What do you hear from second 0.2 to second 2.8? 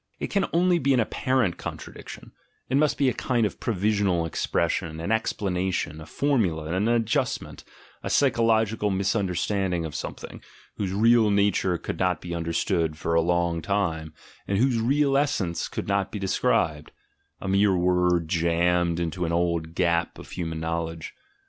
can only be an apparent contradiction; it